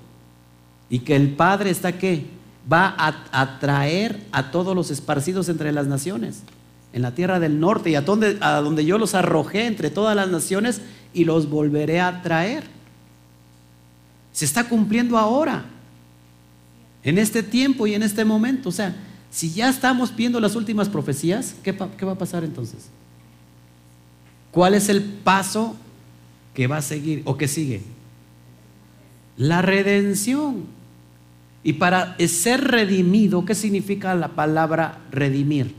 [0.91, 2.27] y que el Padre está que
[2.71, 6.43] va a atraer a todos los esparcidos entre las naciones,
[6.93, 10.17] en la tierra del norte y a donde, a donde yo los arrojé entre todas
[10.17, 10.81] las naciones
[11.13, 12.65] y los volveré a traer.
[14.33, 15.67] Se está cumpliendo ahora,
[17.05, 18.71] en este tiempo y en este momento.
[18.71, 18.97] O sea,
[19.31, 22.89] si ya estamos viendo las últimas profecías, ¿qué, qué va a pasar entonces?
[24.51, 25.77] ¿Cuál es el paso
[26.55, 27.83] que va a seguir o que sigue?
[29.37, 30.65] La redención.
[31.63, 35.75] Y para ser redimido, ¿qué significa la palabra redimir?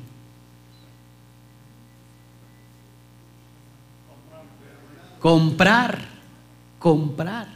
[5.20, 6.06] Comprar,
[6.78, 7.55] comprar.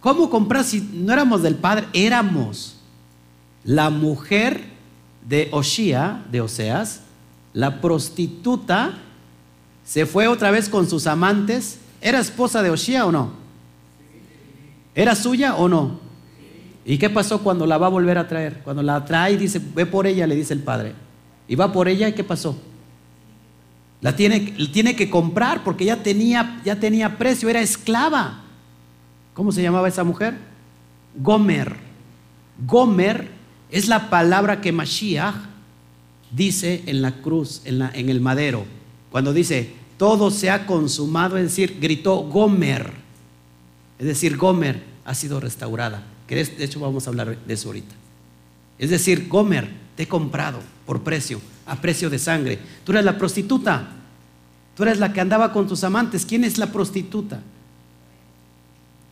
[0.00, 1.86] ¿Cómo comprar si no éramos del Padre?
[1.92, 2.76] Éramos
[3.64, 4.62] la mujer
[5.28, 7.02] de Oshia, de Oseas,
[7.52, 8.98] la prostituta,
[9.84, 11.78] se fue otra vez con sus amantes.
[12.00, 13.32] ¿Era esposa de Oshia o no?
[14.94, 15.98] ¿Era suya o no?
[16.84, 18.60] ¿Y qué pasó cuando la va a volver a traer?
[18.64, 20.94] Cuando la trae y dice, ve por ella, le dice el padre.
[21.46, 22.56] Y va por ella y ¿qué pasó?
[24.00, 24.40] La tiene,
[24.72, 28.44] tiene que comprar porque ya tenía, ya tenía precio, era esclava.
[29.40, 30.36] ¿Cómo se llamaba esa mujer?
[31.16, 31.74] Gomer.
[32.66, 33.30] Gomer
[33.70, 35.34] es la palabra que Mashiach
[36.30, 38.66] dice en la cruz, en, en el madero.
[39.10, 42.92] Cuando dice, todo se ha consumado, es decir, gritó Gomer.
[43.98, 47.94] Es decir, Gomer ha sido restaurada que de hecho vamos a hablar de eso ahorita.
[48.78, 52.58] Es decir, Gomer, te he comprado por precio, a precio de sangre.
[52.84, 53.88] Tú eres la prostituta,
[54.76, 56.26] tú eres la que andaba con tus amantes.
[56.26, 57.40] ¿Quién es la prostituta?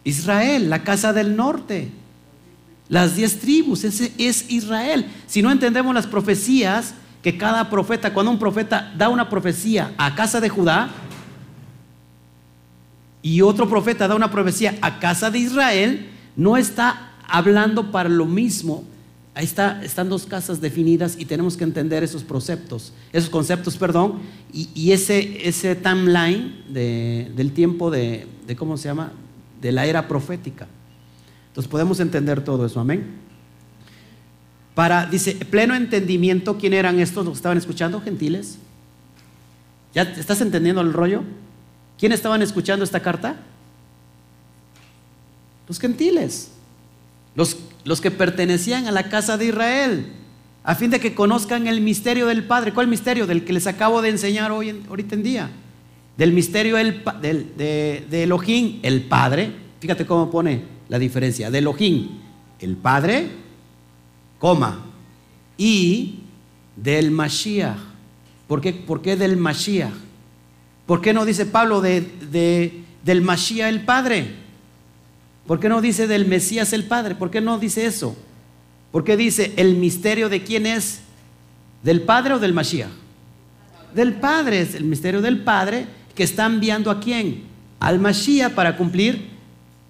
[0.05, 1.91] Israel, la casa del norte.
[2.89, 5.07] Las diez tribus, ese es Israel.
[5.27, 10.15] Si no entendemos las profecías, que cada profeta, cuando un profeta da una profecía a
[10.15, 10.89] casa de Judá,
[13.21, 18.25] y otro profeta da una profecía a casa de Israel, no está hablando para lo
[18.25, 18.85] mismo.
[19.35, 24.21] Ahí está, están dos casas definidas y tenemos que entender esos conceptos, esos conceptos, perdón,
[24.53, 29.13] y, ese, ese timeline del tiempo de, de, ¿cómo se llama?
[29.61, 30.67] De la era profética.
[31.49, 33.17] Entonces podemos entender todo eso, amén.
[34.75, 38.01] Para, dice, pleno entendimiento, ¿quién eran estos los que estaban escuchando?
[38.01, 38.59] Gentiles.
[39.95, 41.23] ¿Ya estás entendiendo el rollo?
[41.99, 43.37] ¿Quién estaban escuchando esta carta?
[45.67, 46.53] Los gentiles
[47.85, 50.07] los, que pertenecían a la casa de Israel,
[50.65, 52.75] a fin de que conozcan el misterio del Padre.
[52.75, 53.27] ¿Cuál misterio?
[53.29, 55.51] Del que les acabo de enseñar hoy en, ahorita en día.
[56.19, 57.05] Del misterio del,
[57.57, 59.53] de, de Elohim, el Padre.
[59.79, 61.49] Fíjate cómo pone la diferencia.
[61.49, 62.09] De Elohim,
[62.59, 63.29] el Padre,
[64.41, 64.85] coma.
[65.57, 66.17] Y
[66.75, 67.79] del Mashiach.
[68.49, 69.93] ¿Por qué, ¿Por qué del Mashiach?
[70.87, 74.35] ¿Por qué no dice Pablo de, de, del Mashiach el Padre?
[75.47, 77.15] ¿Por qué no dice del Mesías el Padre?
[77.15, 78.17] ¿Por qué no dice eso?
[78.91, 80.99] ¿Por qué dice el misterio de quién es?
[81.85, 82.91] ¿Del Padre o del Mashiach?
[83.95, 87.45] Del Padre, es el misterio del Padre que está enviando a quién?
[87.79, 89.31] Al Mashiach para cumplir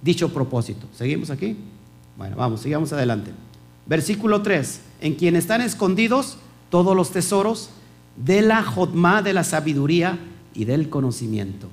[0.03, 0.87] dicho propósito.
[0.95, 1.57] ¿Seguimos aquí?
[2.19, 3.33] Bueno, vamos, sigamos adelante.
[3.87, 4.81] Versículo 3.
[5.01, 6.37] En quien están escondidos
[6.69, 7.71] todos los tesoros
[8.15, 10.19] de la jodma, de la sabiduría
[10.53, 11.69] y del conocimiento.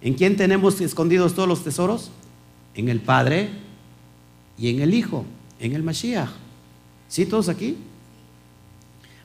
[0.00, 2.10] ¿En quién tenemos escondidos todos los tesoros?
[2.78, 3.50] en el Padre
[4.56, 5.24] y en el Hijo,
[5.58, 6.30] en el Mashiach.
[7.08, 7.76] ¿Sí, todos aquí?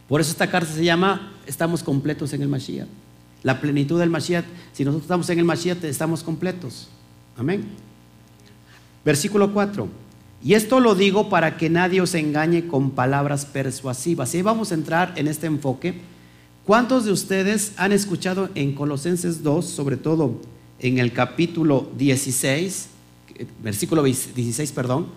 [0.08, 2.88] Por eso esta carta se llama Estamos completos en el Mashiach.
[3.44, 6.88] La plenitud del Mashiach, si nosotros estamos en el Mashiach, estamos completos.
[7.38, 7.66] Amén.
[9.04, 9.88] Versículo 4.
[10.44, 14.34] Y esto lo digo para que nadie os engañe con palabras persuasivas.
[14.36, 16.02] Y vamos a entrar en este enfoque.
[16.66, 20.40] ¿Cuántos de ustedes han escuchado en Colosenses 2, sobre todo
[20.80, 22.88] en el capítulo 16,
[23.62, 25.08] versículo 16, perdón,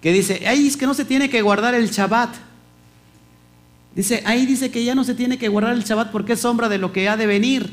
[0.00, 2.34] que dice, ahí es que no se tiene que guardar el Shabbat.
[3.94, 6.68] Dice, ahí dice que ya no se tiene que guardar el Shabbat porque es sombra
[6.68, 7.70] de lo que ha de venir.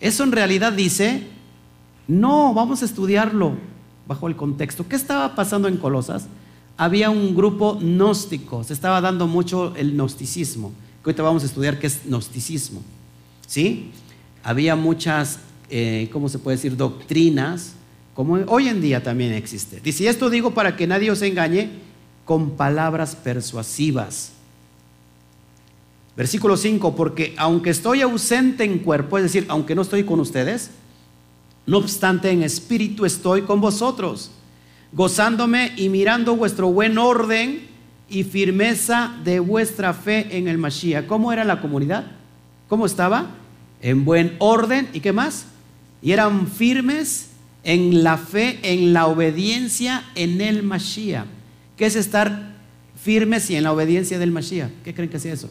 [0.00, 1.22] Eso en realidad dice,
[2.08, 3.54] no, vamos a estudiarlo
[4.06, 4.86] bajo el contexto.
[4.88, 6.26] ¿Qué estaba pasando en Colosas?
[6.76, 11.78] Había un grupo gnóstico, se estaba dando mucho el gnosticismo, que ahorita vamos a estudiar
[11.78, 12.82] qué es gnosticismo.
[13.46, 13.92] ¿Sí?
[14.42, 15.38] Había muchas,
[15.70, 17.74] eh, ¿cómo se puede decir?, doctrinas
[18.14, 19.80] como hoy en día también existe.
[19.80, 21.70] Dice, esto digo para que nadie os engañe
[22.24, 24.33] con palabras persuasivas.
[26.16, 30.70] Versículo 5, porque aunque estoy ausente en cuerpo, es decir, aunque no estoy con ustedes,
[31.66, 34.30] no obstante en espíritu estoy con vosotros,
[34.92, 37.66] gozándome y mirando vuestro buen orden
[38.08, 41.06] y firmeza de vuestra fe en el Mashiach.
[41.06, 42.12] ¿Cómo era la comunidad?
[42.68, 43.30] ¿Cómo estaba?
[43.80, 44.88] En buen orden.
[44.92, 45.46] ¿Y qué más?
[46.00, 47.30] Y eran firmes
[47.64, 51.26] en la fe, en la obediencia en el Mashiach.
[51.76, 52.54] ¿Qué es estar
[53.02, 54.70] firmes y en la obediencia del Mashiach?
[54.84, 55.50] ¿Qué creen que es eso?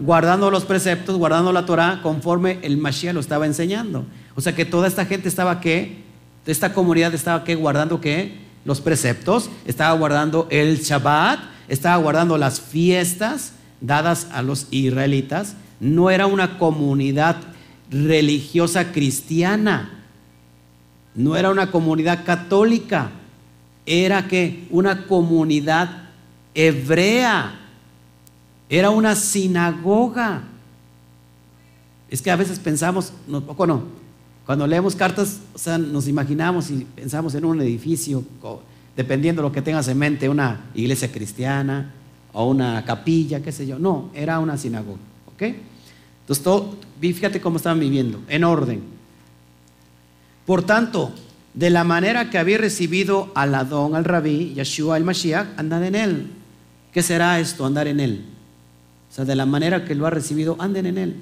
[0.00, 4.04] Guardando los preceptos, guardando la Torah conforme el Mashiach lo estaba enseñando.
[4.34, 6.06] O sea que toda esta gente estaba que,
[6.46, 8.38] esta comunidad estaba que guardando qué?
[8.64, 15.56] Los preceptos, estaba guardando el Shabbat, estaba guardando las fiestas dadas a los israelitas.
[15.80, 17.36] No era una comunidad
[17.90, 19.98] religiosa cristiana
[21.18, 23.10] no era una comunidad católica,
[23.84, 26.10] era que una comunidad
[26.54, 27.58] hebrea,
[28.68, 30.42] era una sinagoga.
[32.10, 33.82] Es que a veces pensamos, no, poco no,
[34.46, 38.24] cuando leemos cartas, o sea, nos imaginamos y pensamos en un edificio,
[38.96, 41.92] dependiendo de lo que tengas en mente, una iglesia cristiana
[42.32, 43.78] o una capilla, qué sé yo.
[43.78, 44.98] No, era una sinagoga,
[45.34, 45.42] ¿ok?
[46.20, 48.82] Entonces, todo, fíjate cómo estaban viviendo, en orden.
[50.46, 51.12] Por tanto,
[51.52, 55.94] de la manera que habéis recibido al Adón, al Rabí, Yeshua, el Mashiach, andad en
[55.94, 56.30] él.
[56.92, 58.24] ¿Qué será esto, andar en él?
[59.10, 61.16] O sea, de la manera que lo ha recibido, anden en él.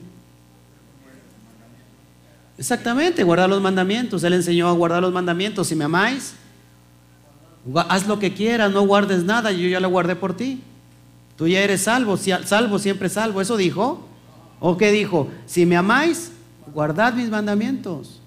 [2.59, 4.25] Exactamente, guardar los mandamientos.
[4.25, 5.68] Él enseñó a guardar los mandamientos.
[5.68, 6.35] Si me amáis,
[7.88, 10.61] haz lo que quieras, no guardes nada, yo ya lo guardé por ti.
[11.37, 13.40] Tú ya eres salvo, salvo, siempre salvo.
[13.40, 14.09] Eso dijo.
[14.59, 15.29] ¿O qué dijo?
[15.44, 16.33] Si me amáis,
[16.72, 18.20] guardad mis mandamientos.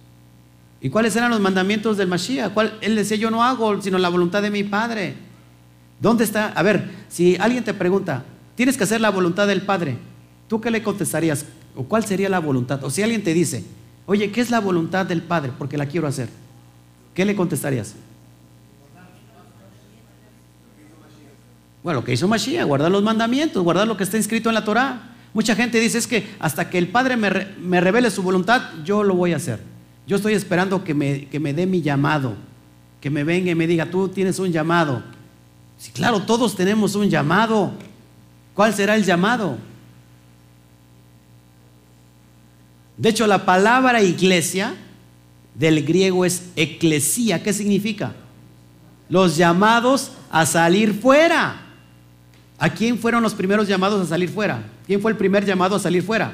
[0.80, 2.52] ¿Y cuáles eran los mandamientos del Mashiach?
[2.82, 5.16] Él decía, yo no hago sino la voluntad de mi Padre.
[6.00, 6.54] ¿Dónde está?
[6.54, 8.24] A ver, si alguien te pregunta,
[8.60, 9.96] tienes que hacer la voluntad del Padre,
[10.50, 11.46] ¿tú qué le contestarías?
[11.78, 12.84] ¿O cuál sería la voluntad?
[12.84, 13.64] O si alguien te dice,
[14.06, 15.54] oye, ¿qué es la voluntad del Padre?
[15.58, 16.28] Porque la quiero hacer.
[17.14, 17.96] ¿Qué le contestarías?
[21.82, 24.66] Bueno, lo que hizo Mashiach, guardar los mandamientos, guardar lo que está inscrito en la
[24.66, 25.16] Torah.
[25.34, 27.30] Mucha gente dice, es que hasta que el Padre me,
[27.62, 29.62] me revele su voluntad, yo lo voy a hacer.
[30.06, 32.36] Yo estoy esperando que me, que me dé mi llamado,
[33.00, 35.02] que me venga y me diga, tú tienes un llamado.
[35.78, 37.72] Sí, claro, todos tenemos un llamado.
[38.60, 39.58] ¿Cuál será el llamado?
[42.98, 44.76] De hecho, la palabra iglesia
[45.56, 47.42] del griego es eclesía.
[47.42, 48.16] ¿Qué significa?
[49.08, 51.62] Los llamados a salir fuera.
[52.58, 54.62] ¿A quién fueron los primeros llamados a salir fuera?
[54.86, 56.34] ¿Quién fue el primer llamado a salir fuera?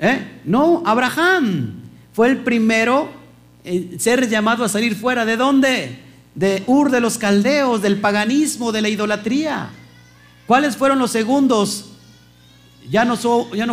[0.00, 0.40] ¿Eh?
[0.46, 1.82] No, Abraham.
[2.14, 3.10] Fue el primero
[3.62, 5.26] en ser llamado a salir fuera.
[5.26, 5.98] ¿De dónde?
[6.34, 9.68] De Ur de los caldeos, del paganismo, de la idolatría.
[10.46, 11.90] ¿Cuáles fueron los segundos?
[12.90, 13.16] Ya no,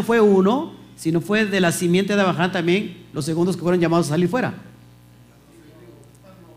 [0.03, 4.07] fue uno, sino fue de la simiente de Abraham también los segundos que fueron llamados
[4.07, 4.53] a salir fuera.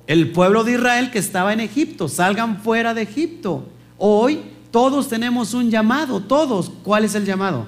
[0.06, 3.66] El pueblo de Israel que estaba en Egipto, salgan fuera de Egipto.
[3.98, 6.70] Hoy todos tenemos un llamado, todos.
[6.82, 7.66] ¿Cuál es el llamado?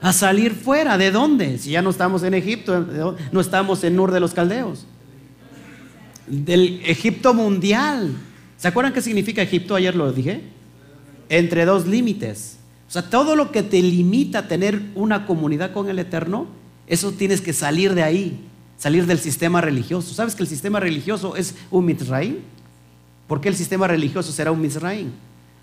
[0.00, 0.98] a salir fuera.
[0.98, 1.58] ¿De dónde?
[1.58, 2.86] Si ya no estamos en Egipto,
[3.32, 4.86] no estamos en Nur de los Caldeos.
[6.26, 8.12] Del Egipto mundial.
[8.56, 9.74] ¿Se acuerdan qué significa Egipto?
[9.74, 10.42] Ayer lo dije.
[11.28, 12.56] Entre dos límites.
[12.88, 16.46] O sea, todo lo que te limita a tener una comunidad con el Eterno,
[16.86, 18.38] eso tienes que salir de ahí,
[18.78, 20.14] salir del sistema religioso.
[20.14, 22.36] ¿Sabes que el sistema religioso es un Mitzrayim?
[23.26, 25.10] ¿Por qué el sistema religioso será un Mitzrayim?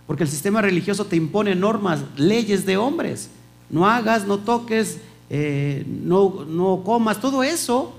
[0.05, 3.29] Porque el sistema religioso te impone normas, leyes de hombres
[3.73, 4.99] no hagas, no toques,
[5.31, 7.93] eh, no, no comas, todo eso,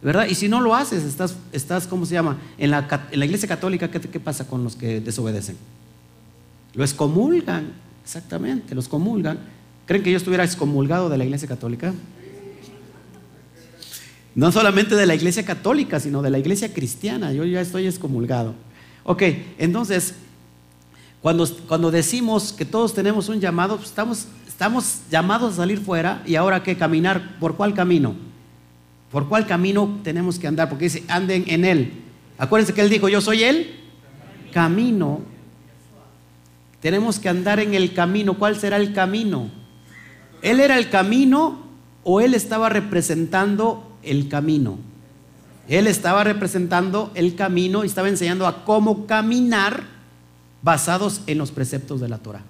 [0.00, 0.26] ¿verdad?
[0.28, 2.38] Y si no lo haces, estás, estás ¿cómo se llama?
[2.56, 5.56] En la, en la iglesia católica, ¿qué, ¿qué pasa con los que desobedecen?
[6.76, 7.72] Lo excomulgan,
[8.04, 9.38] exactamente, los comulgan.
[9.86, 11.92] ¿Creen que yo estuviera excomulgado de la iglesia católica?
[14.34, 17.32] No solamente de la iglesia católica, sino de la iglesia cristiana.
[17.32, 18.54] Yo ya estoy excomulgado.
[19.04, 19.22] Ok,
[19.58, 20.14] entonces,
[21.22, 26.22] cuando, cuando decimos que todos tenemos un llamado, pues estamos Estamos llamados a salir fuera
[26.24, 28.14] y ahora que caminar, ¿por cuál camino?
[29.12, 30.70] ¿Por cuál camino tenemos que andar?
[30.70, 31.92] Porque dice, anden en él.
[32.38, 33.74] Acuérdense que él dijo, yo soy él,
[34.54, 35.20] camino.
[36.80, 38.38] Tenemos que andar en el camino.
[38.38, 39.50] ¿Cuál será el camino?
[40.42, 41.58] ¿Él era el camino
[42.04, 44.78] o él estaba representando el camino?
[45.68, 49.84] Él estaba representando el camino y estaba enseñando a cómo caminar
[50.62, 52.42] basados en los preceptos de la Torah.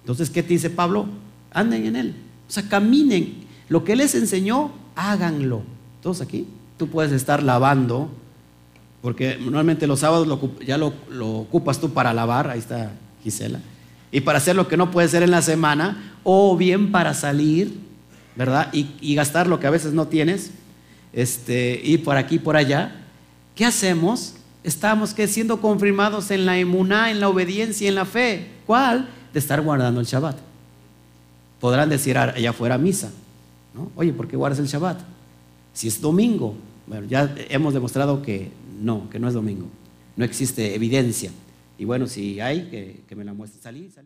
[0.00, 1.06] Entonces, ¿qué te dice Pablo?
[1.52, 2.14] Anden en él.
[2.48, 3.44] O sea, caminen.
[3.68, 5.62] Lo que él les enseñó, háganlo.
[6.02, 6.46] Todos aquí,
[6.78, 8.10] tú puedes estar lavando,
[9.00, 10.28] porque normalmente los sábados
[10.66, 10.92] ya lo,
[11.40, 12.92] ocupas tú para lavar, ahí está
[14.12, 17.78] Y para hacer lo que no puede ser en la semana, o bien para salir,
[18.36, 18.72] ¿verdad?
[18.72, 20.50] Y, gastar lo que a veces no tienes,
[21.12, 22.94] este, ir por aquí, por allá.
[23.54, 24.34] ¿Qué hacemos?
[24.62, 28.48] Estamos siendo confirmados en la emuná, en la obediencia, en la fe.
[28.66, 29.08] ¿Cuál?
[29.32, 30.36] De estar guardando el Shabbat.
[31.60, 33.10] Podrán decir ah, allá fuera misa.
[33.74, 33.90] ¿no?
[33.96, 35.00] Oye, ¿por qué guardas el Shabbat?
[35.72, 36.54] Si es domingo.
[36.86, 38.50] Bueno, ya hemos demostrado que
[38.80, 39.66] no, que no es domingo.
[40.16, 41.30] No existe evidencia.
[41.76, 43.62] Y bueno, si hay, que, que me la muestren.
[43.62, 44.02] Salí, salí.